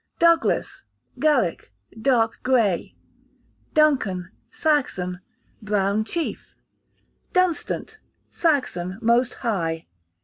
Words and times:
Douglas, 0.17 0.81
Gaelic, 1.19 1.71
dark 2.01 2.39
grey. 2.41 2.95
Duncan, 3.75 4.31
Saxon, 4.49 5.19
brown 5.61 6.05
chief. 6.05 6.55
Dunstan, 7.33 7.85
Saxon, 8.31 8.97
most 8.99 9.35
high. 9.35 9.85